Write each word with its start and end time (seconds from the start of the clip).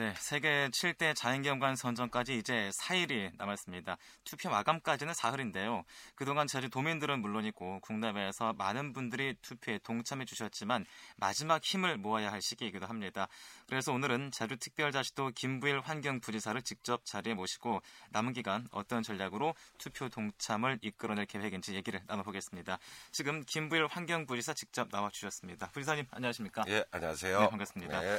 네, 0.00 0.14
세계 0.16 0.70
7대 0.70 1.14
자연경관 1.14 1.76
선정까지 1.76 2.38
이제 2.38 2.70
4일이 2.80 3.36
남았습니다. 3.36 3.98
투표 4.24 4.48
마감까지는 4.48 5.12
사흘인데요. 5.12 5.84
그동안 6.14 6.46
제주 6.46 6.70
도민들은 6.70 7.20
물론이고 7.20 7.80
국내외에서 7.80 8.54
많은 8.54 8.94
분들이 8.94 9.34
투표에 9.42 9.78
동참해 9.80 10.24
주셨지만 10.24 10.86
마지막 11.18 11.62
힘을 11.62 11.98
모아야 11.98 12.32
할 12.32 12.40
시기이기도 12.40 12.86
합니다. 12.86 13.28
그래서 13.68 13.92
오늘은 13.92 14.30
제주특별자치도 14.30 15.32
김부일 15.34 15.80
환경부지사를 15.80 16.62
직접 16.62 17.04
자리에 17.04 17.34
모시고 17.34 17.82
남은 18.08 18.32
기간 18.32 18.66
어떤 18.70 19.02
전략으로 19.02 19.54
투표 19.76 20.08
동참을 20.08 20.78
이끌어낼 20.80 21.26
계획인지 21.26 21.74
얘기를 21.74 22.00
나눠보겠습니다. 22.06 22.78
지금 23.12 23.44
김부일 23.44 23.86
환경부지사 23.86 24.54
직접 24.54 24.88
나와주셨습니다. 24.90 25.72
부지사님 25.72 26.06
안녕하십니까? 26.10 26.64
예, 26.68 26.86
안녕하세요. 26.90 27.38
네, 27.38 27.50
반갑습니다. 27.50 28.00
네. 28.00 28.18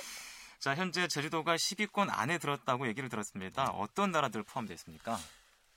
자, 0.61 0.75
현재 0.75 1.07
제주도가 1.07 1.55
10위권 1.55 2.09
안에 2.11 2.37
들었다고 2.37 2.87
얘기를 2.87 3.09
들었습니다. 3.09 3.71
어떤 3.71 4.11
나라들 4.11 4.43
포함되어 4.43 4.75
있습니까? 4.75 5.17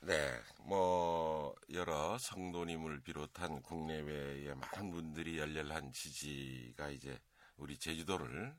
네, 0.01 0.39
뭐 0.59 1.55
여러 1.73 2.19
성도님을 2.19 3.01
비롯한 3.01 3.63
국내외의 3.63 4.53
많은 4.53 4.91
분들이 4.91 5.39
열렬한 5.39 5.91
지지가 5.91 6.89
이제 6.89 7.19
우리 7.57 7.79
제주도를 7.79 8.55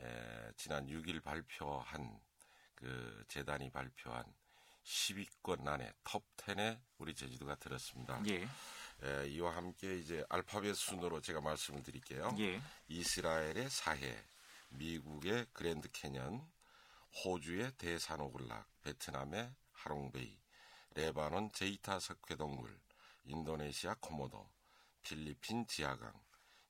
에, 0.00 0.52
지난 0.56 0.86
6일 0.86 1.22
발표한 1.22 2.18
그 2.74 3.22
재단이 3.28 3.70
발표한 3.70 4.24
10위권 4.84 5.68
안에 5.68 5.92
톱 6.02 6.24
10에 6.38 6.80
우리 6.96 7.14
제주도가 7.14 7.56
들었습니다. 7.56 8.22
예. 8.30 8.48
에, 9.02 9.28
이와 9.28 9.54
함께 9.54 9.98
이제 9.98 10.24
알파벳 10.30 10.74
순으로 10.74 11.20
제가 11.20 11.42
말씀을 11.42 11.82
드릴게요. 11.82 12.34
예. 12.38 12.58
이스라엘의 12.88 13.68
사해, 13.68 14.16
미국의 14.72 15.46
그랜드 15.52 15.90
캐년, 15.90 16.46
호주의 17.24 17.72
대산호초, 17.78 18.66
베트남의 18.82 19.52
하롱베이, 19.72 20.38
레바논 20.94 21.52
제이타 21.52 22.00
석회동굴, 22.00 22.78
인도네시아 23.24 23.96
코모도, 24.00 24.48
필리핀 25.02 25.66
지하강, 25.66 26.12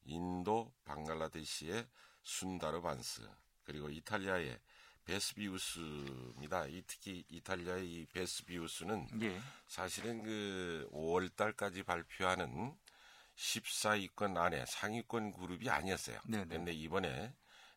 인도 0.05 0.73
방글라데시의 0.85 1.87
순다르반스, 2.23 3.29
그리고 3.65 3.89
이탈리아의 3.91 4.59
베스비우스입니다. 5.05 6.67
이 6.67 6.83
특히 6.87 7.25
이탈리아의 7.29 7.91
이 7.91 8.07
베스비우스는 8.07 9.09
예. 9.23 9.41
사실은 9.67 10.23
그 10.23 10.89
5월 10.93 11.35
달까지 11.35 11.83
발표하는 11.83 12.77
14위권 13.37 14.37
안에 14.37 14.65
상위권 14.67 15.33
그룹이 15.33 15.69
아니었어요. 15.69 16.21
네네. 16.27 16.45
그런데 16.45 16.73
이번에 16.73 17.35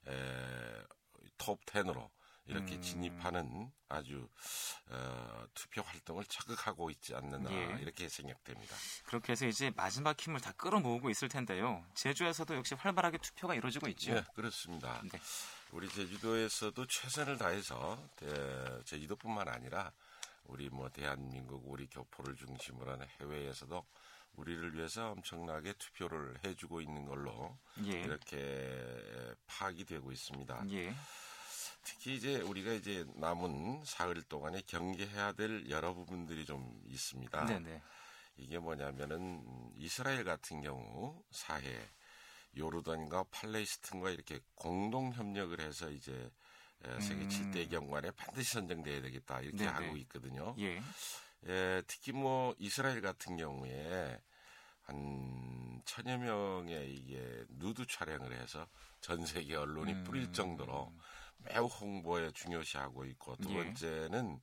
에, 0.07 0.83
톱 1.37 1.65
10으로 1.65 2.09
이렇게 2.47 2.75
음. 2.75 2.81
진입하는 2.81 3.71
아주 3.89 4.27
어, 4.89 5.45
투표 5.53 5.81
활동을 5.81 6.25
자극하고 6.25 6.91
있지 6.91 7.15
않느냐 7.15 7.49
예. 7.51 7.81
이렇게 7.81 8.07
생각됩니다. 8.07 8.75
그렇게 9.05 9.31
해서 9.31 9.47
이제 9.47 9.71
마지막 9.75 10.19
힘을 10.19 10.39
다 10.39 10.51
끌어모으고 10.51 11.09
있을 11.09 11.27
텐데요. 11.27 11.83
제주에서도 11.95 12.55
역시 12.55 12.75
활발하게 12.75 13.17
투표가 13.17 13.55
이루어지고 13.55 13.87
있죠. 13.89 14.13
네, 14.13 14.23
그렇습니다. 14.35 15.01
네. 15.11 15.19
우리 15.71 15.89
제주도에서도 15.89 16.85
최선을 16.85 17.37
다해서 17.37 17.97
대, 18.15 18.27
제주도뿐만 18.85 19.47
아니라 19.47 19.91
우리 20.43 20.69
뭐 20.69 20.89
대한민국 20.89 21.63
우리 21.65 21.87
교포를 21.87 22.35
중심으로 22.35 22.91
하는 22.91 23.07
해외에서도 23.19 23.83
우리를 24.37 24.75
위해서 24.75 25.11
엄청나게 25.11 25.73
투표를 25.73 26.37
해주고 26.43 26.81
있는 26.81 27.05
걸로 27.05 27.57
예. 27.85 28.01
이렇게 28.01 29.33
파악이 29.47 29.85
되고 29.85 30.11
있습니다. 30.11 30.65
예. 30.71 30.93
특히 31.83 32.15
이제 32.15 32.41
우리가 32.41 32.73
이제 32.73 33.05
남은 33.15 33.83
사흘 33.85 34.21
동안에 34.23 34.61
경계해야 34.65 35.33
될 35.33 35.69
여러 35.69 35.93
부분들이 35.93 36.45
좀 36.45 36.81
있습니다. 36.87 37.45
네네. 37.45 37.81
이게 38.37 38.59
뭐냐면은 38.59 39.71
이스라엘 39.75 40.23
같은 40.23 40.61
경우 40.61 41.23
사해 41.31 41.79
요르단과 42.57 43.25
팔레스틴과 43.31 44.09
이렇게 44.11 44.39
공동 44.55 45.11
협력을 45.13 45.59
해서 45.59 45.89
이제 45.89 46.29
에, 46.83 46.99
세계 46.99 47.21
음. 47.23 47.29
7대 47.29 47.69
경관에 47.69 48.11
반드시 48.11 48.53
선정돼야 48.53 49.01
되겠다 49.01 49.41
이렇게 49.41 49.57
네네. 49.57 49.71
하고 49.71 49.97
있거든요. 49.97 50.55
예. 50.59 50.81
예, 51.47 51.83
특히 51.87 52.11
뭐 52.11 52.55
이스라엘 52.57 53.01
같은 53.01 53.37
경우에 53.37 54.19
한 54.81 55.81
천여 55.85 56.17
명의 56.17 56.93
이게 56.95 57.45
누드 57.49 57.85
촬영을 57.87 58.33
해서 58.33 58.67
전 59.01 59.25
세계 59.25 59.55
언론이 59.55 59.93
음. 59.93 60.03
뿌릴 60.03 60.31
정도로 60.31 60.91
매우 61.37 61.65
홍보에 61.65 62.31
중요시하고 62.31 63.05
있고 63.05 63.35
두 63.37 63.51
예. 63.51 63.63
번째는 63.63 64.39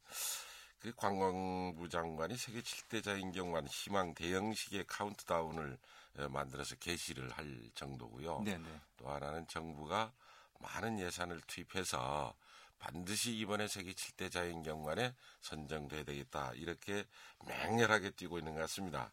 그 0.79 0.93
관광부 0.97 1.89
장관이 1.89 2.37
세계 2.37 2.61
7대 2.61 3.05
자연경관 3.05 3.67
희망 3.69 4.15
대형식의 4.15 4.85
카운트다운을 4.87 5.79
에, 6.19 6.29
만들어서 6.29 6.75
게시를 6.77 7.31
할 7.31 7.71
정도고요. 7.75 8.43
네네. 8.45 8.69
또 8.97 9.09
하나는 9.09 9.47
정부가 9.47 10.13
많은 10.59 10.99
예산을 10.99 11.41
투입해서 11.47 12.35
반드시 12.83 13.37
이번에 13.37 13.69
세계 13.69 13.93
7대 13.93 14.31
자연경관에 14.31 15.15
선정돼야 15.41 16.03
되겠다. 16.03 16.53
이렇게 16.55 17.05
맹렬하게 17.47 18.11
뛰고 18.11 18.39
있는 18.39 18.55
것 18.55 18.61
같습니다. 18.63 19.13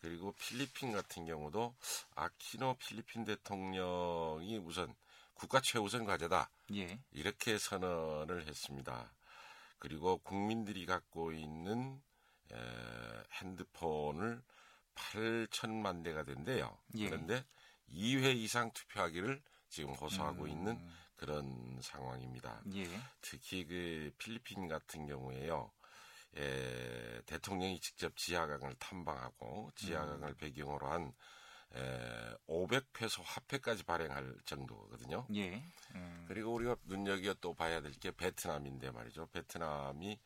그리고 0.00 0.32
필리핀 0.32 0.92
같은 0.92 1.26
경우도 1.26 1.76
아키노 2.16 2.76
필리핀 2.78 3.24
대통령이 3.24 4.56
우선 4.58 4.94
국가 5.34 5.60
최우선 5.60 6.06
과제다. 6.06 6.48
예. 6.74 6.98
이렇게 7.10 7.58
선언을 7.58 8.46
했습니다. 8.46 9.12
그리고 9.78 10.16
국민들이 10.18 10.86
갖고 10.86 11.32
있는 11.32 12.00
에, 12.50 12.56
핸드폰을 13.42 14.42
8천만 14.94 16.02
대가 16.02 16.24
된대요. 16.24 16.78
예. 16.96 17.10
그런데 17.10 17.44
2회 17.90 18.34
이상 18.36 18.72
투표하기를 18.72 19.42
지금 19.68 19.92
호소하고 19.92 20.44
음. 20.44 20.48
있는 20.48 20.90
그런 21.22 21.78
상황입니다. 21.80 22.60
예. 22.74 22.84
특히 23.20 23.64
그 23.64 24.10
필리핀 24.18 24.66
같은 24.66 25.06
경우에요. 25.06 25.70
에, 26.36 27.20
대통령이 27.26 27.78
직접 27.78 28.16
지하강을 28.16 28.74
탐방하고 28.80 29.70
지하강을 29.76 30.30
음. 30.30 30.34
배경으로 30.36 30.88
한 30.88 31.12
에, 31.76 32.34
500페소 32.48 33.22
화폐까지 33.24 33.84
발행할 33.84 34.34
정도거든요. 34.46 35.28
예. 35.36 35.62
음. 35.94 36.24
그리고 36.26 36.54
우리가 36.54 36.74
눈여겨 36.86 37.34
또 37.34 37.54
봐야 37.54 37.80
될 37.80 37.92
게 38.00 38.10
베트남인데 38.10 38.90
말이죠. 38.90 39.28
베트남이 39.28 40.18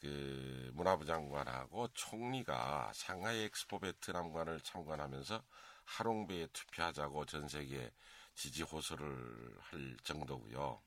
그 0.00 0.70
문화부 0.74 1.04
장관하고 1.04 1.88
총리가 1.94 2.92
상하이 2.94 3.42
엑스포 3.42 3.80
베트남관을 3.80 4.60
참관하면서 4.60 5.42
하롱베이에 5.84 6.46
투표하자고 6.52 7.26
전 7.26 7.48
세계 7.48 7.90
지지 8.34 8.62
호소를 8.62 9.56
할 9.60 9.96
정도고요. 10.04 10.80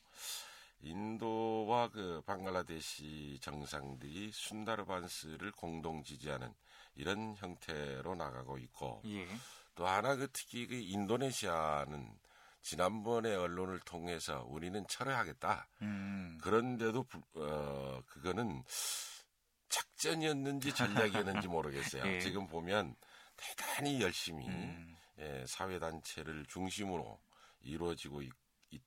인도와 0.81 1.89
그 1.89 2.21
방글라데시 2.25 3.39
정상들이 3.41 4.31
순다르반스를 4.33 5.51
공동 5.53 6.03
지지하는 6.03 6.53
이런 6.95 7.35
형태로 7.35 8.15
나가고 8.15 8.57
있고 8.59 9.01
예. 9.05 9.27
또 9.73 9.87
하나 9.87 10.15
그 10.15 10.27
특히 10.31 10.67
그 10.67 10.75
인도네시아는 10.75 12.17
지난번에 12.61 13.35
언론을 13.35 13.79
통해서 13.81 14.43
우리는 14.47 14.85
철회하겠다. 14.87 15.67
음. 15.81 16.37
그런데도 16.41 17.03
부- 17.03 17.21
어 17.35 18.01
그거는 18.07 18.63
작전이었는지 19.69 20.73
전략이었는지 20.73 21.47
모르겠어요. 21.47 22.03
예. 22.15 22.19
지금 22.19 22.47
보면 22.47 22.95
대단히 23.35 24.01
열심히 24.01 24.47
음. 24.47 24.95
예, 25.19 25.45
사회 25.47 25.79
단체를 25.79 26.45
중심으로 26.47 27.19
이루어지고 27.65 28.21
있, 28.21 28.31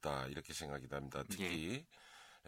다 0.01 0.27
이렇게 0.27 0.53
생각이 0.53 0.89
납니다. 0.89 1.23
특히 1.29 1.85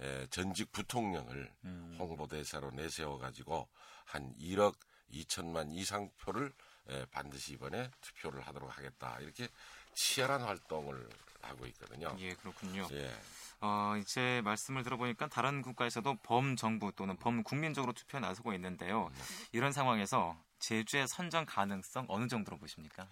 예, 0.00 0.26
전직 0.30 0.72
부통령을 0.72 1.52
음. 1.64 1.96
홍보대사로 1.98 2.70
내세워 2.70 3.18
가지고 3.18 3.68
한 4.04 4.34
1억 4.38 4.74
2천만 5.12 5.72
이상 5.72 6.10
표를 6.18 6.52
예, 6.90 7.06
반드시 7.10 7.54
이번에 7.54 7.90
투표를 8.00 8.40
하도록 8.42 8.76
하겠다 8.76 9.18
이렇게 9.20 9.48
치열한 9.94 10.42
활동을 10.42 11.08
하고 11.42 11.66
있거든요. 11.66 12.14
예, 12.18 12.34
그렇군요. 12.34 12.86
예. 12.92 13.12
어, 13.60 13.94
이제 14.00 14.40
말씀을 14.44 14.82
들어보니까 14.82 15.28
다른 15.28 15.60
국가에서도 15.62 16.16
범정부 16.22 16.92
또는 16.92 17.16
범국민적으로 17.16 17.92
투표에 17.92 18.20
나서고 18.20 18.54
있는데요. 18.54 19.10
이런 19.52 19.72
상황에서 19.72 20.38
제주의 20.58 21.06
선정 21.06 21.44
가능성 21.44 22.06
어느 22.08 22.26
정도로 22.28 22.58
보십니까? 22.58 23.06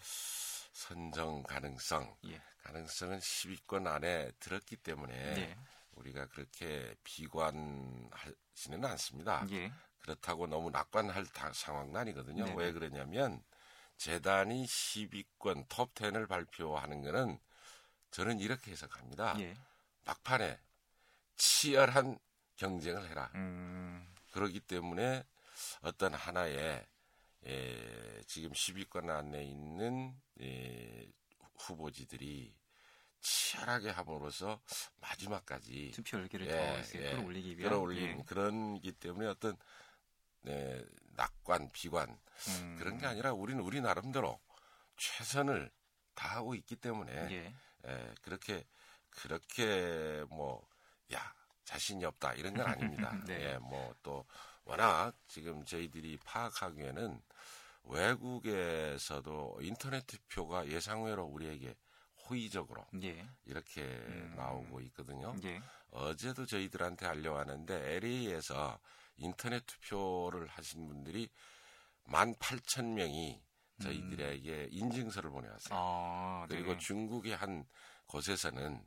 선정 0.79 1.43
가능성 1.43 2.17
예. 2.29 2.41
가능성은 2.63 3.19
10위권 3.19 3.89
안에 3.89 4.31
들었기 4.39 4.77
때문에 4.77 5.13
예. 5.15 5.59
우리가 5.97 6.27
그렇게 6.27 6.95
비관하지는 7.03 8.85
않습니다. 8.85 9.45
예. 9.51 9.73
그렇다고 9.99 10.47
너무 10.47 10.71
낙관할 10.71 11.27
다- 11.27 11.53
상황은 11.53 11.97
아니거든요. 11.97 12.45
네네. 12.45 12.57
왜 12.57 12.73
그러냐면 12.73 13.43
재단이 13.97 14.65
10위권 14.67 15.67
톱 15.69 15.93
10을 15.95 16.29
발표하는 16.29 17.03
거는 17.03 17.41
저는 18.13 18.39
이렇게 18.39 18.71
해석합니다. 18.71 19.35
예. 19.41 19.55
막판에 20.05 20.61
치열한 21.37 22.21
경쟁을 22.57 23.09
해라. 23.11 23.33
음, 23.35 24.15
그렇기 24.31 24.61
때문에 24.61 25.25
어떤 25.83 26.15
하나의 26.15 26.87
예, 27.49 28.23
지금 28.27 28.53
10위권 28.53 29.09
안에 29.09 29.45
있는 29.45 30.15
예, 30.41 31.09
후보지들이 31.57 32.55
치열하게 33.21 33.91
함으로써 33.91 34.61
마지막까지 35.01 35.93
투표 35.95 36.19
열기를 36.19 36.47
예, 36.47 36.51
더 36.51 36.99
예. 36.99 37.11
끌어올리기 37.11 37.59
위한 37.59 37.71
끌어올리는 37.71 38.19
예. 38.19 38.23
그런기 38.25 38.93
때문에 38.93 39.27
어떤 39.27 39.57
네, 40.43 40.85
낙관, 41.17 41.71
비관 41.73 42.11
음, 42.11 42.77
그런 42.79 42.99
게 42.99 43.07
아니라 43.07 43.33
우리는 43.33 43.61
우리 43.63 43.81
나름대로 43.81 44.39
최선을 44.97 45.71
다하고 46.15 46.55
있기 46.55 46.77
때문에 46.77 47.13
예. 47.13 47.55
예, 47.87 48.15
그렇게 48.23 48.65
그렇게 49.11 50.25
뭐 50.29 50.69
야 51.13 51.35
자신이 51.65 52.05
없다 52.05 52.35
이런 52.35 52.55
건 52.55 52.67
아닙니다. 52.67 53.11
네. 53.27 53.53
예, 53.55 53.59
뭐 53.59 53.95
또 54.03 54.27
워낙 54.65 55.15
지금 55.29 55.65
저희들이 55.65 56.19
파악하기에는 56.25 57.23
외국에서도 57.85 59.59
인터넷 59.63 60.07
투표가 60.07 60.69
예상외로 60.69 61.25
우리에게 61.25 61.75
호의적으로 62.29 62.85
예. 63.03 63.27
이렇게 63.47 63.83
음. 63.83 64.35
나오고 64.37 64.81
있거든요. 64.83 65.35
예. 65.45 65.63
어제도 65.91 66.45
저희들한테 66.45 67.07
알려왔는데 67.07 67.97
LA에서 67.97 68.79
인터넷 69.17 69.65
투표를 69.67 70.47
하신 70.49 70.87
분들이 70.87 71.29
18,000명이 72.07 73.41
저희들에게 73.83 74.69
인증서를 74.71 75.31
보내왔어요. 75.31 75.79
아, 75.79 76.47
네. 76.49 76.57
그리고 76.57 76.77
중국의 76.79 77.37
한 77.37 77.65
곳에서는 78.07 78.85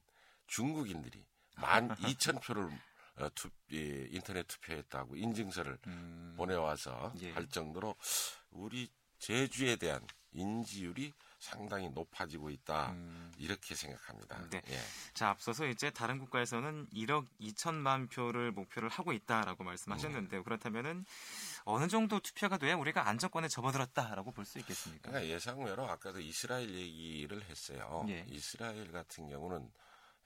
중국인들이 0.48 1.26
12,000표를 1.56 2.70
어, 3.18 3.30
투, 3.36 3.50
이, 3.72 4.08
인터넷 4.12 4.48
투표했다고 4.48 5.16
인증서를 5.16 5.78
음, 5.88 6.34
보내와서 6.38 7.14
예. 7.22 7.32
할 7.32 7.48
정도로 7.48 7.96
우리 8.52 8.90
제주에 9.20 9.76
대한 9.76 10.06
인지율이 10.34 11.14
상당히 11.40 11.90
높아지고 11.90 12.52
있다. 12.52 12.92
음. 12.92 13.32
이렇게 13.38 13.74
생각합니다. 13.74 14.48
네. 14.52 14.62
예. 14.70 14.80
자, 15.16 15.30
앞서서 15.30 15.66
이제 15.66 15.90
다른 15.90 16.20
국가에서는 16.20 16.88
1억 16.94 17.28
2천만 17.42 18.10
표를 18.12 18.52
목표를 18.52 18.90
하고 18.90 19.12
있다라고 19.12 19.64
말씀하셨는데요. 19.64 20.44
그렇다면은 20.44 21.04
어느 21.66 21.88
정도 21.88 22.20
투표가 22.20 22.58
돼야 22.58 22.76
우리가 22.76 23.08
안정권에 23.10 23.48
접어들었다라고 23.48 24.32
볼 24.32 24.46
수 24.46 24.60
있겠습니까? 24.60 25.10
그러니까 25.10 25.34
예상외로 25.34 25.90
아까도 25.90 26.20
이스라엘 26.20 26.70
얘기를 26.70 27.44
했어요. 27.50 28.06
예. 28.10 28.24
이스라엘 28.30 28.92
같은 28.92 29.28
경우는 29.28 29.70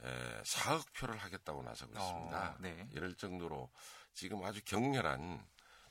에, 0.03 0.41
4억 0.43 0.93
표를 0.93 1.17
하겠다고 1.17 1.63
나서고 1.63 1.93
있습니다. 1.97 2.49
어, 2.51 2.55
네. 2.59 2.87
이럴 2.91 3.15
정도로 3.15 3.69
지금 4.13 4.43
아주 4.43 4.61
격렬한 4.63 5.45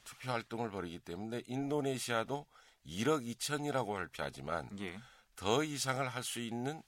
투표 0.04 0.30
활동을 0.30 0.70
벌이기 0.70 0.98
때문에 1.00 1.42
인도네시아도 1.46 2.46
1억 2.86 3.24
2천이라고 3.36 3.86
발표하지만 3.94 4.68
예. 4.80 5.00
더 5.36 5.64
이상을 5.64 6.06
할 6.08 6.22
수 6.22 6.38
있는 6.40 6.82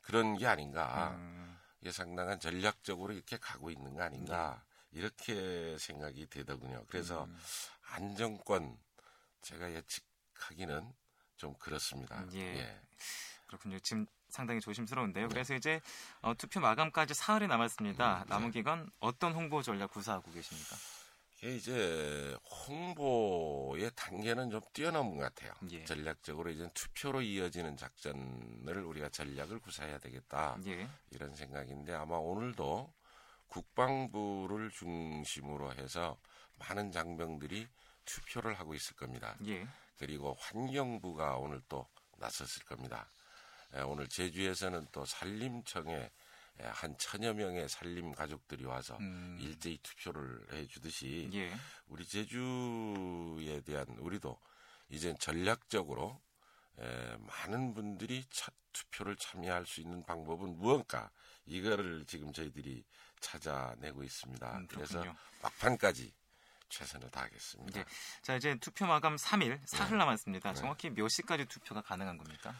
그런 0.00 0.36
게 0.36 0.46
아닌가. 0.46 1.10
음, 1.16 1.58
이게 1.80 1.90
상당한 1.92 2.38
전략적으로 2.40 3.12
이렇게 3.12 3.36
가고 3.36 3.70
있는 3.70 3.94
거 3.94 4.02
아닌가. 4.02 4.64
이렇게 4.92 5.76
생각이 5.78 6.26
되더군요. 6.26 6.84
그래서 6.88 7.24
음. 7.24 7.38
안정권 7.92 8.78
제가 9.42 9.72
예측하기는 9.72 10.92
좀 11.36 11.54
그렇습니다. 11.54 12.24
예. 12.34 12.80
그렇군요. 13.46 13.78
지금 13.80 14.06
상당히 14.32 14.60
조심스러운데요. 14.60 15.28
그래서 15.28 15.54
이제 15.54 15.80
어, 16.22 16.34
투표 16.34 16.60
마감까지 16.60 17.14
사흘이 17.14 17.46
남았습니다. 17.46 18.22
음, 18.22 18.28
남은 18.28 18.46
네. 18.50 18.58
기간 18.58 18.90
어떤 18.98 19.32
홍보 19.32 19.62
전략 19.62 19.90
구사하고 19.92 20.30
계십니까? 20.32 20.76
이게 21.38 21.56
이제 21.56 22.36
홍보의 22.68 23.90
단계는 23.96 24.50
좀 24.50 24.60
뛰어넘은 24.72 25.16
것 25.16 25.22
같아요. 25.24 25.52
예. 25.72 25.84
전략적으로 25.84 26.50
이제 26.50 26.68
투표로 26.72 27.20
이어지는 27.20 27.76
작전을 27.76 28.78
우리가 28.84 29.08
전략을 29.08 29.58
구사해야 29.58 29.98
되겠다. 29.98 30.56
예. 30.66 30.88
이런 31.10 31.34
생각인데 31.34 31.94
아마 31.94 32.16
오늘도 32.16 32.92
국방부를 33.48 34.70
중심으로 34.70 35.74
해서 35.74 36.16
많은 36.60 36.92
장병들이 36.92 37.66
투표를 38.04 38.54
하고 38.54 38.74
있을 38.74 38.94
겁니다. 38.94 39.36
예. 39.46 39.66
그리고 39.98 40.36
환경부가 40.38 41.36
오늘 41.36 41.60
또 41.68 41.86
나섰을 42.18 42.64
겁니다. 42.64 43.08
에, 43.74 43.80
오늘 43.82 44.08
제주에서는 44.08 44.86
또 44.92 45.04
산림청에 45.04 46.10
에, 46.60 46.66
한 46.66 46.96
천여 46.98 47.32
명의 47.34 47.68
산림 47.68 48.12
가족들이 48.12 48.64
와서 48.64 48.96
음, 49.00 49.38
일제히 49.40 49.78
투표를 49.82 50.46
해주듯이 50.52 51.30
예. 51.32 51.52
우리 51.86 52.04
제주에 52.06 53.60
대한 53.62 53.86
우리도 53.98 54.38
이제 54.88 55.14
전략적으로 55.18 56.20
에, 56.78 57.16
많은 57.18 57.74
분들이 57.74 58.24
차- 58.30 58.52
투표를 58.72 59.16
참여할 59.16 59.66
수 59.66 59.80
있는 59.80 60.02
방법은 60.04 60.56
무언가 60.58 61.10
이거를 61.44 62.04
지금 62.06 62.32
저희들이 62.32 62.84
찾아내고 63.20 64.02
있습니다. 64.02 64.58
음, 64.58 64.66
그래서. 64.66 65.02
막판까지 65.42 66.12
최선을 66.72 67.10
다하겠습니다. 67.10 67.80
예. 67.80 67.84
자, 68.22 68.34
이제 68.34 68.56
투표 68.58 68.86
마감 68.86 69.16
3일, 69.16 69.60
사흘 69.66 69.98
남았습니다. 69.98 70.52
네. 70.52 70.60
정확히 70.60 70.90
몇 70.90 71.06
시까지 71.08 71.44
투표가 71.44 71.82
가능한 71.82 72.16
겁니까? 72.16 72.54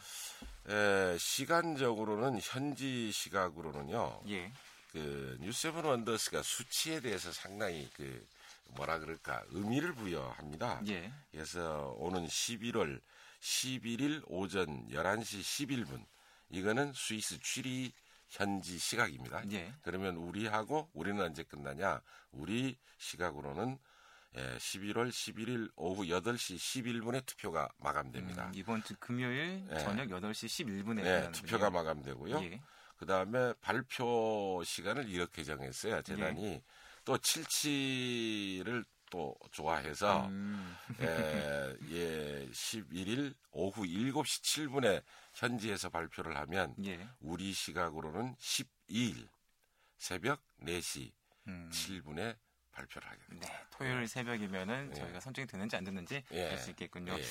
에, 0.69 1.17
시간적으로는 1.17 2.39
현지 2.41 3.11
시각으로는요. 3.11 4.21
예. 4.29 4.51
그 4.91 5.37
뉴세븐 5.41 5.83
원더스가 5.83 6.43
수치에 6.43 6.99
대해서 6.99 7.31
상당히 7.31 7.89
그 7.95 8.25
뭐라 8.75 8.99
그럴까 8.99 9.43
의미를 9.49 9.93
부여합니다. 9.93 10.81
예. 10.87 11.11
그래서 11.31 11.95
오는 11.97 12.25
11월 12.27 13.01
11일 13.41 14.23
오전 14.27 14.87
11시 14.89 15.41
11분 15.67 16.05
이거는 16.49 16.93
스위스 16.93 17.39
취리 17.39 17.91
현지 18.29 18.77
시각입니다. 18.77 19.43
예. 19.51 19.73
그러면 19.81 20.15
우리하고 20.17 20.89
우리는 20.93 21.19
언제 21.21 21.41
끝나냐? 21.43 22.01
우리 22.31 22.77
시각으로는 22.99 23.79
예, 24.35 24.57
11월 24.57 25.09
11일 25.09 25.71
오후 25.75 26.03
8시 26.05 26.55
11분에 26.55 27.25
투표가 27.25 27.69
마감됩니다. 27.77 28.47
음, 28.47 28.51
이번 28.55 28.83
주 28.83 28.95
금요일 28.99 29.65
예. 29.71 29.79
저녁 29.79 30.07
8시 30.07 30.83
11분에 30.83 31.03
네, 31.03 31.31
투표가 31.31 31.69
마감되고요. 31.69 32.43
예. 32.43 32.61
그 32.97 33.05
다음에 33.05 33.53
발표 33.61 34.61
시간을 34.65 35.09
이렇게 35.09 35.43
정했어요. 35.43 36.01
재단이 36.01 36.63
또 37.05 37.17
77을 37.17 38.85
또 39.13 39.35
좋아해서 39.51 40.25
음, 40.25 40.75
예, 40.99 41.05
예, 41.91 42.49
11일 42.49 43.35
오후 43.51 43.83
7시 43.83 44.69
7분에 44.71 45.03
현지에서 45.35 45.89
발표를 45.89 46.35
하면 46.37 46.73
예. 46.83 47.07
우리 47.19 47.53
시각으로는 47.53 48.35
12일 48.37 49.27
새벽 49.97 50.41
4시 50.63 51.11
음. 51.47 51.69
7분에 51.71 52.35
발표를 52.73 53.07
하게 53.07 53.19
됩니다. 53.27 53.47
네, 53.47 53.65
토요일 53.71 54.07
새벽이면은 54.07 54.89
예. 54.91 54.99
저희가 54.99 55.19
선정이 55.19 55.47
되는지 55.47 55.75
안 55.75 55.83
됐는지 55.83 56.23
예. 56.31 56.49
알수 56.49 56.71
있겠군요. 56.71 57.17
예. 57.17 57.23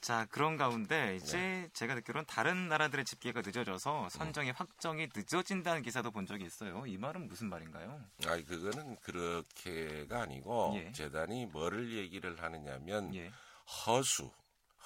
자, 0.00 0.26
그런 0.30 0.56
가운데 0.56 1.16
이제 1.16 1.38
네. 1.38 1.68
제가 1.72 1.94
듣기로는 1.96 2.26
다른 2.26 2.68
나라들의 2.68 3.04
집계가 3.04 3.42
늦어져서 3.42 4.08
선정이 4.10 4.50
확정이 4.50 5.08
늦어진다는 5.14 5.82
기사도 5.82 6.10
본 6.10 6.26
적이 6.26 6.44
있어요. 6.44 6.86
이 6.86 6.96
말은 6.96 7.26
무슨 7.26 7.48
말인가요? 7.48 8.00
아니 8.26 8.44
그거는 8.44 8.96
그렇게가 9.00 10.22
아니고 10.22 10.74
예. 10.76 10.92
재단이 10.92 11.46
뭐를 11.46 11.92
얘기를 11.92 12.40
하느냐면 12.40 13.14
예. 13.14 13.30
허수 13.86 14.30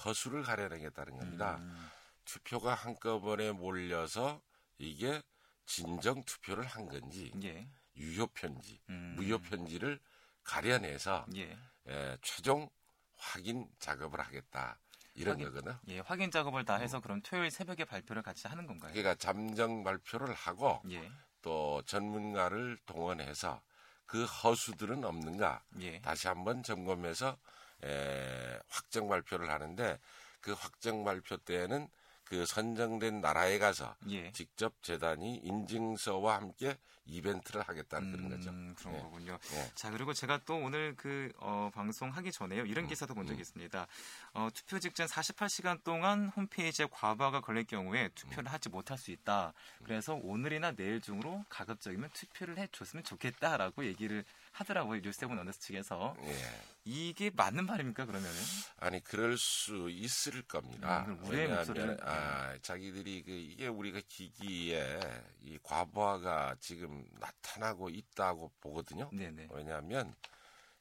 허수를 0.04 0.42
가려내겠다는 0.42 1.16
겁니다. 1.18 1.58
음, 1.60 1.88
투표가 2.24 2.74
한꺼번에 2.74 3.52
몰려서 3.52 4.40
이게 4.78 5.22
진정 5.66 6.22
투표를 6.24 6.64
한 6.64 6.86
건지 6.86 7.32
예. 7.42 7.68
유효 7.96 8.26
편지, 8.28 8.80
음, 8.88 9.14
무효 9.16 9.38
편지를 9.38 10.00
가려내서 10.42 11.26
예. 11.36 11.56
에, 11.86 12.16
최종 12.22 12.68
확인 13.16 13.68
작업을 13.78 14.20
하겠다 14.20 14.78
이런 15.14 15.34
확인. 15.34 15.46
거거든. 15.48 15.74
예, 15.88 16.00
확인 16.00 16.30
작업을 16.30 16.64
다 16.64 16.76
해서 16.76 17.00
그럼 17.00 17.20
토요일 17.22 17.50
새벽에 17.50 17.84
발표를 17.84 18.22
같이 18.22 18.48
하는 18.48 18.66
건가요? 18.66 18.92
그러니까 18.92 19.14
잠정 19.14 19.84
발표를 19.84 20.34
하고 20.34 20.82
예. 20.90 21.10
또 21.42 21.82
전문가를 21.86 22.78
동원해서 22.86 23.62
그 24.06 24.24
허수들은 24.24 25.04
없는가 25.04 25.64
예. 25.80 26.00
다시 26.00 26.28
한번 26.28 26.62
점검해서 26.62 27.38
에, 27.84 28.58
확정 28.68 29.08
발표를 29.08 29.50
하는데 29.50 29.98
그 30.40 30.52
확정 30.52 31.04
발표 31.04 31.36
때에는 31.38 31.88
그 32.24 32.46
선정된 32.46 33.20
나라에 33.20 33.58
가서 33.58 33.94
예. 34.10 34.32
직접 34.32 34.82
재단이 34.82 35.36
인증서와 35.36 36.36
함께 36.36 36.76
이벤트를 37.06 37.62
하겠다는 37.62 38.12
그런 38.12 38.28
거죠. 38.30 38.50
음, 38.50 38.74
그런 38.78 38.94
예. 38.94 38.98
거군요. 39.00 39.38
예. 39.52 39.70
자 39.74 39.90
그리고 39.90 40.12
제가 40.14 40.40
또 40.46 40.56
오늘 40.56 40.94
그 40.96 41.30
어, 41.38 41.70
방송하기 41.74 42.32
전에요 42.32 42.64
이런 42.66 42.84
음, 42.84 42.88
기사도 42.88 43.14
본 43.14 43.26
적이 43.26 43.38
음. 43.38 43.42
있습니다. 43.42 43.86
어, 44.34 44.48
투표 44.54 44.78
직전 44.78 45.06
48시간 45.06 45.82
동안 45.84 46.28
홈페이지에 46.36 46.86
과부하가 46.90 47.40
걸릴 47.40 47.64
경우에 47.66 48.08
투표를 48.14 48.50
하지 48.52 48.68
못할 48.68 48.96
수 48.98 49.10
있다. 49.10 49.52
그래서 49.84 50.14
오늘이나 50.14 50.72
내일 50.72 51.00
중으로 51.00 51.44
가급적이면 51.48 52.10
투표를 52.12 52.58
해줬으면 52.58 53.04
좋겠다라고 53.04 53.84
얘기를 53.84 54.24
하더라고요 54.52 55.00
New 55.00 55.14
Seven 55.14 55.36
Wonders 55.38 55.58
측에서 55.60 56.16
예. 56.22 56.36
이게 56.84 57.30
맞는 57.34 57.66
말입니까 57.66 58.04
그러면은? 58.04 58.36
아니 58.78 59.02
그럴 59.02 59.36
수 59.38 59.88
있을 59.90 60.42
겁니다. 60.42 61.04
음, 61.08 61.18
우리의 61.24 61.48
목소리를- 61.48 61.98
아, 62.06 62.56
자기들이 62.62 63.22
그 63.24 63.30
이게 63.32 63.66
우리가 63.66 64.00
기기에 64.06 65.00
이 65.42 65.58
과부하가 65.62 66.56
지금 66.60 66.93
나타나고 67.12 67.90
있다고 67.90 68.52
보거든요. 68.60 69.10
네네. 69.12 69.48
왜냐하면 69.50 70.14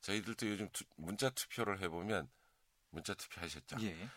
저희들도 0.02 0.48
요즘 0.48 0.70
투- 0.72 0.84
문자 0.98 1.30
투표를 1.30 1.80
해보면 1.82 2.30
문자 2.90 3.14
투표 3.14 3.42
하셨죠? 3.42 3.78
예. 3.82 4.10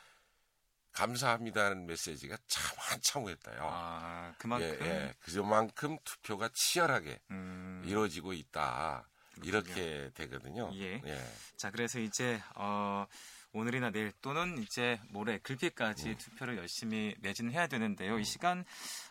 감사합니다는 0.92 1.86
메시지가 1.86 2.38
참 2.46 2.76
한참 2.78 3.22
오했다요. 3.24 3.58
아 3.62 4.34
그만큼 4.38 4.66
예, 4.80 4.86
예. 4.86 5.14
그만큼 5.20 5.98
투표가 6.04 6.48
치열하게 6.54 7.20
음, 7.30 7.82
이루어지고 7.86 8.32
있다. 8.32 9.06
그렇군요. 9.34 9.48
이렇게 9.50 10.10
되거든요. 10.14 10.70
예. 10.74 11.02
예. 11.04 11.32
자, 11.58 11.70
그래서 11.70 11.98
이제 12.00 12.40
어, 12.54 13.06
오늘이나 13.56 13.90
내일 13.90 14.12
또는 14.20 14.58
이제 14.58 15.00
모레 15.08 15.38
글피까지 15.38 16.10
음. 16.10 16.18
투표를 16.18 16.58
열심히 16.58 17.14
매진해야 17.20 17.68
되는데요. 17.68 18.18
이 18.18 18.24
시간 18.24 18.66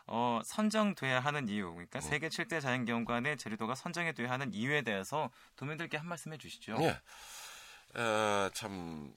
어, 0.06 0.40
선정돼야 0.46 1.20
하는 1.20 1.50
이유, 1.50 1.72
그러니까 1.72 1.98
음. 1.98 2.02
세계 2.02 2.30
7대 2.30 2.62
자연경관의 2.62 3.38
제주도가 3.38 3.74
선정이 3.74 4.14
돼야 4.14 4.30
하는 4.30 4.54
이유에 4.54 4.84
대해서 4.84 5.32
도민들께 5.56 5.98
한 5.98 6.08
말씀 6.08 6.32
해주시죠. 6.32 6.78
예. 6.82 8.00
어, 8.00 8.50
참, 8.54 9.16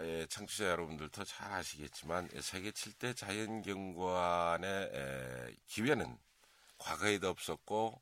예, 0.00 0.24
청취자 0.26 0.64
여러분들도 0.68 1.22
잘 1.24 1.52
아시겠지만, 1.52 2.30
세계 2.40 2.70
7대 2.70 3.14
자연경관의 3.14 4.90
에, 4.94 5.54
기회는 5.66 6.16
과거에도 6.78 7.28
없었고, 7.28 8.00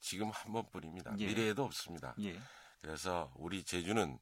지금 0.00 0.28
한 0.30 0.52
번뿐입니다. 0.52 1.14
예. 1.18 1.26
미래에도 1.26 1.64
없습니다. 1.64 2.14
예, 2.20 2.38
그래서 2.82 3.32
우리 3.36 3.64
제주는 3.64 4.18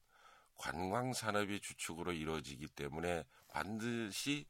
관광 0.59 1.13
산업의 1.13 1.61
주축으로 1.61 2.13
이루어지기 2.13 2.69
때문에 2.69 3.25
반드시 3.49 4.45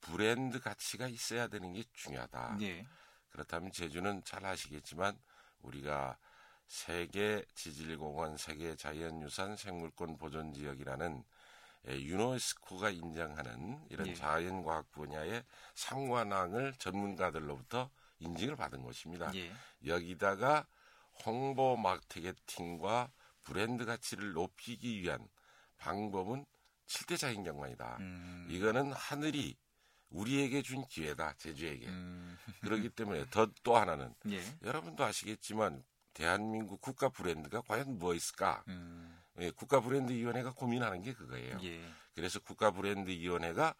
브랜드 0.00 0.60
가치가 0.60 1.08
있어야 1.08 1.48
되는 1.48 1.72
게 1.72 1.84
중요하다. 1.92 2.58
예, 2.60 2.86
그렇다면 3.30 3.72
제주는 3.72 4.22
잘 4.24 4.44
아시겠지만 4.44 5.18
우리가 5.60 6.18
세계 6.66 7.44
지질공원 7.54 8.36
세계 8.36 8.76
자연유산 8.76 9.56
생물권 9.56 10.18
보존 10.18 10.52
지역이라는 10.52 11.24
예, 11.88 11.92
유네스코가 11.92 12.90
인정하는 12.90 13.80
이런 13.88 14.08
예. 14.08 14.14
자연과학 14.14 14.90
분야의 14.90 15.44
상관왕을 15.74 16.74
전문가들로부터 16.74 17.90
인증을 18.18 18.56
받은 18.56 18.82
곳입니다. 18.82 19.32
예, 19.34 19.52
여기다가 19.86 20.66
홍보 21.24 21.76
마케팅과 21.76 23.10
브랜드 23.48 23.86
가치를 23.86 24.32
높이기 24.32 25.00
위한 25.00 25.26
방법은 25.78 26.44
7대 26.86 27.18
자연경관이다. 27.18 27.96
음, 28.00 28.46
이거는 28.50 28.92
하늘이 28.92 29.56
우리에게 30.10 30.62
준 30.62 30.86
기회다, 30.86 31.34
제주에게. 31.34 31.86
음, 31.88 32.38
그렇기 32.62 32.90
때문에 32.90 33.24
더 33.30 33.46
또 33.62 33.76
하나는 33.76 34.14
예, 34.28 34.42
여러분도 34.62 35.04
아시겠지만 35.04 35.82
대한민국 36.14 36.80
국가 36.80 37.08
브랜드가 37.08 37.62
과연 37.62 37.98
무엇 37.98 38.14
있을까? 38.14 38.64
음, 38.68 39.18
예, 39.40 39.50
국가 39.50 39.80
브랜드 39.80 40.12
위원회가 40.12 40.52
고민하는 40.52 41.02
게 41.02 41.12
그거예요. 41.14 41.58
예, 41.62 41.80
그래서 42.14 42.40
국가 42.40 42.70
브랜드 42.70 43.10
위원회가 43.10 43.74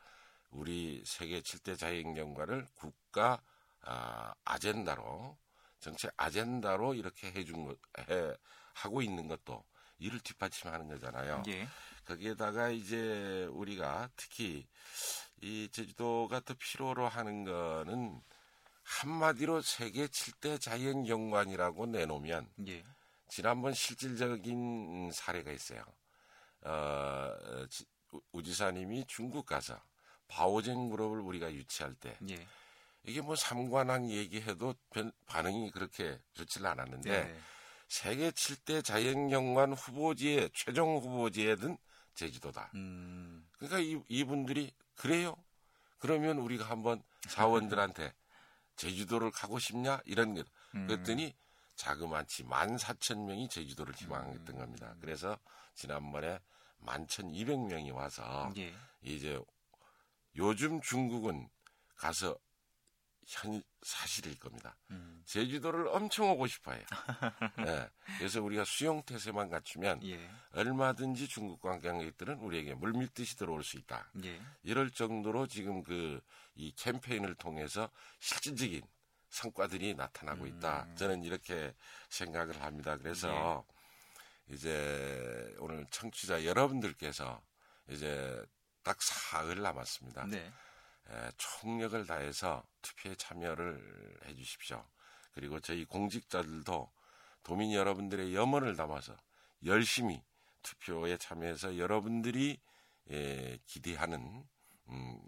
우리 0.50 1.02
세계 1.04 1.40
7대 1.40 1.78
자연경관을 1.78 2.66
국가 2.74 3.42
아, 3.82 4.34
아젠다로 4.44 5.38
정책 5.80 6.12
아젠다로 6.16 6.94
이렇게 6.94 7.30
해준 7.32 7.64
것, 7.64 7.78
해, 8.08 8.34
하고 8.82 9.02
있는 9.02 9.26
것도 9.28 9.64
이를 9.98 10.20
뒷받침하는 10.20 10.88
거잖아요. 10.88 11.42
예, 11.48 11.68
거기에다가 12.04 12.68
이제 12.70 13.46
우리가 13.50 14.08
특히 14.16 14.66
이 15.40 15.68
제주도가 15.72 16.40
더 16.40 16.54
필요로 16.54 17.08
하는 17.08 17.44
거는 17.44 18.20
한마디로 18.84 19.60
세계 19.62 20.06
7대 20.06 20.60
자연경관이라고 20.60 21.86
내놓으면 21.86 22.48
예, 22.66 22.84
지난번 23.28 23.74
실질적인 23.74 25.10
사례가 25.12 25.50
있어요. 25.50 25.84
어, 26.62 27.30
우- 28.12 28.20
우지사님이 28.32 29.04
중국 29.06 29.44
가서 29.46 29.80
바오젠 30.28 30.90
그룹을 30.90 31.20
우리가 31.20 31.52
유치할 31.52 31.94
때 31.94 32.16
예, 32.30 32.46
이게 33.04 33.20
뭐 33.20 33.34
삼관왕 33.36 34.10
얘기해도 34.10 34.74
별- 34.90 35.12
반응이 35.26 35.70
그렇게 35.72 36.18
좋지는 36.34 36.70
않았는데 36.70 37.24
네, 37.24 37.40
세계 37.88 38.30
7대 38.30 38.84
자연경관 38.84 39.72
후보지에 39.72 40.50
최종 40.52 40.98
후보지에 40.98 41.56
든 41.56 41.76
제주도다. 42.14 42.70
음, 42.74 43.48
그러니까 43.56 43.80
이, 43.80 44.02
이분들이 44.08 44.72
그래요? 44.94 45.36
그러면 45.98 46.38
우리가 46.38 46.64
한번 46.68 47.02
사원들한테 47.26 48.12
제주도를 48.76 49.30
가고 49.30 49.58
싶냐 49.58 50.00
이런 50.04 50.34
게 50.34 50.44
음, 50.74 50.86
그랬더니 50.86 51.34
자그마치 51.76 52.44
14,000명이 52.44 53.50
제주도를 53.50 53.94
희망했던 53.94 54.58
겁니다. 54.58 54.94
그래서 55.00 55.38
지난번에 55.74 56.38
11,200명이 56.84 57.92
와서 57.94 58.52
예, 58.56 58.74
이제 59.02 59.40
요즘 60.36 60.80
중국은 60.80 61.48
가서 61.96 62.36
현 63.28 63.62
사실일 63.82 64.38
겁니다. 64.38 64.74
음, 64.90 65.22
제주도를 65.26 65.88
엄청 65.88 66.30
오고 66.30 66.46
싶어해요. 66.46 66.82
예. 67.68 67.90
그래서 68.18 68.40
우리가 68.42 68.64
수용 68.64 69.02
태세만 69.02 69.50
갖추면 69.50 70.02
예, 70.06 70.30
얼마든지 70.52 71.28
중국 71.28 71.60
관광객들은 71.60 72.38
우리에게 72.38 72.74
물밀듯이 72.74 73.36
들어올 73.36 73.62
수 73.62 73.76
있다. 73.76 74.10
예, 74.24 74.40
이럴 74.62 74.90
정도로 74.90 75.46
지금 75.46 75.82
그 75.82 76.20
이 76.58 76.72
캠페인을 76.72 77.36
통해서 77.36 77.88
실질적인 78.18 78.82
성과들이 79.30 79.94
나타나고 79.94 80.46
있다. 80.46 80.84
음. 80.84 80.96
저는 80.96 81.22
이렇게 81.22 81.72
생각을 82.08 82.60
합니다. 82.62 82.96
그래서 82.96 83.64
예. 84.50 84.54
이제 84.54 85.54
오늘 85.60 85.86
청취자 85.90 86.44
여러분들께서 86.44 87.40
이제 87.90 88.44
딱 88.82 89.00
사흘 89.00 89.62
남았습니다. 89.62 90.26
네, 90.26 90.38
에, 90.46 90.52
총력을 91.36 92.06
다해서 92.06 92.62
투표에 92.82 93.14
참여를 93.14 94.20
해 94.26 94.34
주십시오. 94.34 94.84
그리고 95.32 95.60
저희 95.60 95.84
공직자들도 95.84 96.90
도민 97.42 97.72
여러분들의 97.72 98.34
염원을 98.34 98.76
담아서 98.76 99.16
열심히 99.64 100.22
투표에 100.62 101.16
참여해서 101.16 101.78
여러분들이 101.78 102.60
예, 103.10 103.58
기대하는 103.64 104.44
음, 104.88 105.20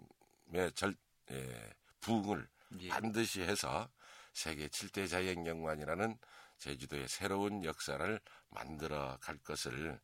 의 0.53 0.71
절, 0.73 0.95
예, 1.31 1.73
부응을 1.99 2.47
예, 2.81 2.89
반드시 2.89 3.41
해서 3.41 3.89
세계 4.33 4.67
7대 4.67 5.09
자연경관이라는 5.09 6.17
제주도의 6.57 7.07
새로운 7.07 7.63
역사를 7.63 8.19
만들어 8.49 9.17
갈 9.19 9.37
것을 9.39 9.99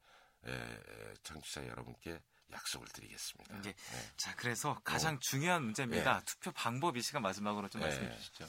에, 0.45 1.13
청취자 1.23 1.67
여러분께 1.67 2.19
약속을 2.51 2.87
드리겠습니다. 2.87 3.57
예. 3.57 3.61
네. 3.61 3.75
자, 4.17 4.35
그래서 4.35 4.79
가장 4.83 5.19
중요한 5.19 5.63
문제입니다. 5.63 6.19
예. 6.21 6.25
투표 6.25 6.51
방법 6.51 6.97
이 6.97 7.01
시간 7.01 7.21
마지막으로 7.21 7.69
좀 7.69 7.81
예. 7.81 7.85
말씀해 7.85 8.17
주시죠. 8.17 8.47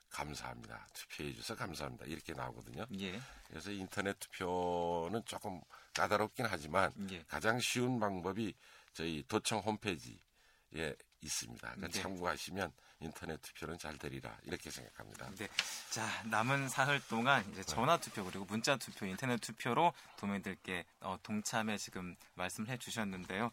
감사합니다. 0.09 0.87
투표해 0.93 1.33
주셔서 1.33 1.55
감사합니다. 1.55 2.05
이렇게 2.05 2.33
나오거든요. 2.33 2.85
예. 2.99 3.19
그래서 3.47 3.71
인터넷 3.71 4.17
투표는 4.19 5.23
조금 5.25 5.59
까다롭긴 5.93 6.45
하지만 6.45 6.93
예. 7.11 7.23
가장 7.23 7.59
쉬운 7.59 7.99
방법이 7.99 8.53
저희 8.93 9.23
도청 9.27 9.59
홈페이지에 9.59 10.95
있습니다. 11.25 11.75
그 11.75 11.81
네. 11.81 11.89
참고하시면 11.89 12.71
인터넷 13.01 13.41
투표는 13.41 13.77
잘 13.77 13.97
되리라 13.97 14.35
이렇게 14.43 14.69
생각합니다. 14.69 15.29
네. 15.37 15.47
자, 15.89 16.07
남은 16.25 16.69
사흘 16.69 17.01
동안 17.07 17.43
이제 17.51 17.63
전화 17.63 17.97
투표 17.97 18.23
그리고 18.23 18.45
문자 18.45 18.77
투표, 18.77 19.05
인터넷 19.05 19.37
투표로 19.41 19.93
도민들께 20.17 20.85
어, 21.01 21.17
동참에 21.21 21.77
지금 21.77 22.15
말씀을 22.35 22.69
해 22.69 22.77
주셨는데요. 22.77 23.51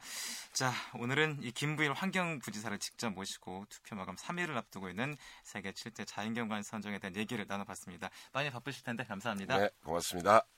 자, 0.53 0.73
오늘은 0.95 1.39
이 1.43 1.51
김부일 1.51 1.93
환경부지사를 1.93 2.79
직접 2.79 3.11
모시고 3.11 3.67
투표 3.69 3.97
마감 3.97 4.17
3일을 4.17 4.57
앞두고 4.57 4.89
있는 4.89 5.17
세계 5.43 5.73
7대 5.73 6.07
자연경관 6.07 6.63
선정에 6.63 6.99
대한 6.99 7.17
얘기를 7.17 7.45
나눠봤습니다. 7.47 8.11
많이 8.33 8.51
바쁘실 8.51 8.85
텐데 8.85 9.05
감사합니다. 9.05 9.59
네, 9.59 9.71
고맙습니다. 9.83 10.45